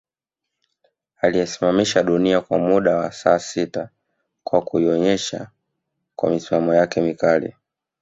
[1.21, 3.89] Aliyesimamisha dunia kwa muda saa sita
[4.43, 5.47] kwa kuienyesha
[6.15, 7.53] kwa misimamo yake mikali